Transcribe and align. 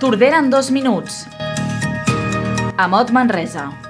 Tordera 0.00 0.38
en 0.38 0.48
dos 0.48 0.70
minuts. 0.70 1.28
Amot 2.78 3.10
Manresa. 3.10 3.89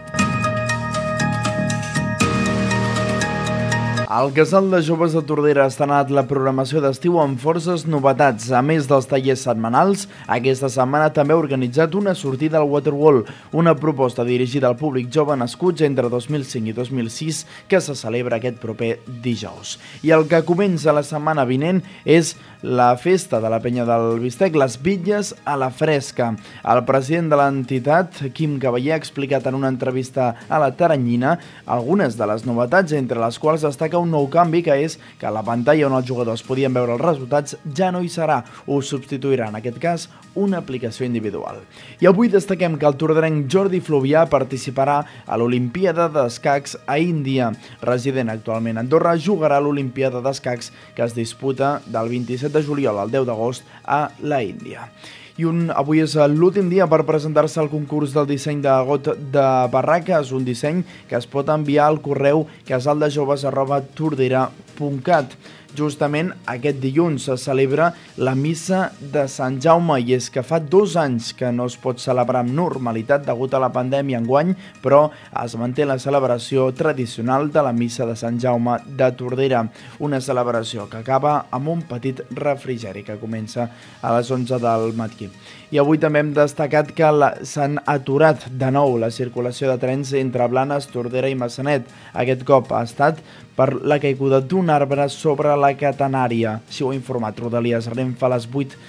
El 4.10 4.33
Casal 4.33 4.73
de 4.73 4.83
Joves 4.83 5.12
de 5.15 5.20
Tordera 5.22 5.62
ha 5.62 5.70
estrenat 5.70 6.08
la 6.10 6.25
programació 6.26 6.81
d'estiu 6.83 7.20
amb 7.22 7.38
forces 7.38 7.84
novetats. 7.86 8.48
A 8.50 8.59
més 8.59 8.88
dels 8.90 9.06
tallers 9.06 9.45
setmanals, 9.46 10.09
aquesta 10.27 10.66
setmana 10.66 11.12
també 11.14 11.36
ha 11.36 11.38
organitzat 11.38 11.95
una 11.95 12.16
sortida 12.18 12.59
al 12.59 12.66
Waterwall, 12.66 13.20
una 13.54 13.77
proposta 13.78 14.24
dirigida 14.27 14.66
al 14.66 14.74
públic 14.80 15.12
jove 15.14 15.36
nascuts 15.38 15.86
entre 15.86 16.10
2005 16.10 16.73
i 16.73 16.74
2006 16.74 17.45
que 17.70 17.78
se 17.78 17.95
celebra 17.95 18.41
aquest 18.41 18.59
proper 18.59 18.96
dijous. 19.23 19.77
I 20.02 20.11
el 20.18 20.27
que 20.27 20.42
comença 20.42 20.90
la 20.90 21.06
setmana 21.06 21.46
vinent 21.46 21.79
és 22.02 22.34
la 22.66 22.90
festa 22.98 23.38
de 23.40 23.48
la 23.48 23.62
penya 23.62 23.86
del 23.86 24.18
Bistec, 24.20 24.58
les 24.58 24.74
bitlles 24.83 25.36
a 25.47 25.55
la 25.56 25.70
fresca. 25.70 26.33
El 26.66 26.83
president 26.88 27.30
de 27.30 27.38
l'entitat, 27.38 28.19
Quim 28.34 28.58
Cavaller, 28.58 28.97
ha 28.97 29.00
explicat 29.00 29.47
en 29.47 29.55
una 29.55 29.70
entrevista 29.70 30.34
a 30.48 30.58
la 30.58 30.74
Taranyina 30.74 31.38
algunes 31.64 32.19
de 32.19 32.27
les 32.27 32.45
novetats, 32.45 32.98
entre 32.98 33.22
les 33.22 33.38
quals 33.38 33.62
destaca 33.64 33.99
un 34.02 34.10
nou 34.12 34.27
canvi, 34.32 34.62
que 34.66 34.74
és 34.84 34.96
que 35.20 35.30
la 35.32 35.45
pantalla 35.46 35.86
on 35.88 35.96
els 35.98 36.08
jugadors 36.08 36.42
podien 36.46 36.74
veure 36.74 36.96
els 36.96 37.04
resultats 37.04 37.56
ja 37.77 37.91
no 37.95 38.02
hi 38.02 38.10
serà, 38.12 38.41
ho 38.66 38.80
substituirà 38.80 39.50
en 39.50 39.60
aquest 39.60 39.78
cas 39.82 40.08
una 40.34 40.60
aplicació 40.62 41.06
individual. 41.06 41.60
I 42.00 42.08
avui 42.10 42.30
destaquem 42.32 42.78
que 42.78 42.88
el 42.88 42.98
tordarenc 43.00 43.46
Jordi 43.50 43.82
Fluvià 43.84 44.24
participarà 44.30 44.98
a 45.27 45.38
l'Olimpiada 45.41 46.08
d'Escacs 46.12 46.77
a 46.86 46.98
Índia. 47.02 47.50
Resident 47.82 48.30
actualment 48.32 48.78
a 48.78 48.84
Andorra, 48.86 49.16
jugarà 49.18 49.58
a 49.58 49.64
l'Olimpiada 49.64 50.22
d'Escacs 50.24 50.72
que 50.96 51.06
es 51.06 51.16
disputa 51.16 51.78
del 51.86 52.12
27 52.12 52.55
de 52.56 52.66
juliol 52.66 53.00
al 53.00 53.10
10 53.10 53.27
d'agost 53.30 53.66
a 53.84 54.06
la 54.20 54.42
Índia 54.46 54.91
i 55.40 55.44
un, 55.48 55.70
avui 55.72 56.02
és 56.04 56.12
l'últim 56.34 56.69
dia 56.69 56.84
per 56.91 57.06
presentar-se 57.08 57.56
al 57.62 57.70
concurs 57.72 58.12
del 58.16 58.27
disseny 58.28 58.60
de 58.64 58.74
got 58.88 59.05
de 59.33 59.47
barraques, 59.72 60.32
un 60.36 60.44
disseny 60.44 60.78
que 61.08 61.16
es 61.16 61.27
pot 61.30 61.48
enviar 61.48 61.86
al 61.88 62.00
correu 62.05 62.47
casaldejoves.tordera.cat. 62.69 65.28
Justament 65.76 66.32
aquest 66.50 66.80
dilluns 66.82 67.26
se 67.28 67.36
celebra 67.38 67.90
la 68.18 68.34
missa 68.34 68.90
de 69.00 69.26
Sant 69.30 69.60
Jaume 69.62 70.00
i 70.02 70.14
és 70.16 70.26
que 70.32 70.42
fa 70.46 70.58
dos 70.60 70.96
anys 70.98 71.30
que 71.38 71.52
no 71.54 71.68
es 71.70 71.76
pot 71.80 72.00
celebrar 72.02 72.42
amb 72.44 72.54
normalitat 72.56 73.24
degut 73.26 73.54
a 73.54 73.62
la 73.62 73.70
pandèmia 73.74 74.18
enguany, 74.20 74.54
però 74.82 75.06
es 75.44 75.54
manté 75.60 75.86
la 75.86 75.98
celebració 76.02 76.70
tradicional 76.76 77.50
de 77.54 77.62
la 77.62 77.72
missa 77.76 78.06
de 78.08 78.16
Sant 78.18 78.41
Jaume 78.42 78.78
de 78.86 79.10
Tordera, 79.16 79.62
una 80.00 80.20
celebració 80.20 80.88
que 80.91 81.00
acaba 81.04 81.36
amb 81.50 81.70
un 81.76 81.86
petit 81.88 82.24
refrigeri 82.34 83.04
que 83.06 83.20
comença 83.20 83.70
a 84.02 84.14
les 84.16 84.30
11 84.30 84.58
del 84.62 84.92
matí. 84.98 85.30
I 85.70 85.78
avui 85.78 86.00
també 86.02 86.18
hem 86.18 86.32
destacat 86.34 86.88
que 86.98 87.08
s'han 87.46 87.78
aturat 87.86 88.48
de 88.50 88.72
nou 88.74 88.96
la 88.98 89.12
circulació 89.14 89.70
de 89.70 89.78
trens 89.78 90.10
entre 90.18 90.48
Blanes, 90.50 90.88
Tordera 90.91 91.30
i 91.30 91.38
Massanet. 91.38 91.86
Aquest 92.18 92.42
cop 92.48 92.72
ha 92.74 92.82
estat 92.82 93.20
per 93.54 93.74
la 93.84 94.00
caiguda 94.02 94.41
d'un 94.41 94.70
arbre 94.72 95.06
sobre 95.12 95.52
la 95.61 95.75
catenària. 95.78 96.58
Així 96.69 96.84
ho 96.84 96.91
ha 96.91 96.97
informat 96.97 97.39
Rodalies 97.39 97.91
Renfe 97.92 98.27
a 98.27 98.33
les 98.34 98.48
8 98.48 98.80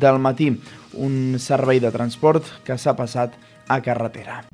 del 0.00 0.20
matí, 0.22 0.52
un 0.94 1.36
servei 1.38 1.80
de 1.82 1.90
transport 1.90 2.46
que 2.64 2.78
s'ha 2.78 2.96
passat 2.96 3.34
a 3.68 3.80
carretera. 3.82 4.44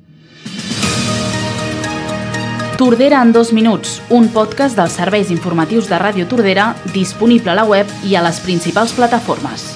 Tordera 2.77 3.23
en 3.23 3.31
dos 3.33 3.53
minuts, 3.57 4.03
un 4.13 4.27
podcast 4.29 4.77
dels 4.77 4.99
serveis 4.99 5.31
informatius 5.33 5.89
de 5.89 5.97
Ràdio 5.97 6.27
Tordera 6.29 6.75
disponible 6.93 7.49
a 7.49 7.57
la 7.57 7.65
web 7.65 7.89
i 8.05 8.13
a 8.13 8.21
les 8.21 8.37
principals 8.45 8.93
plataformes. 8.93 9.71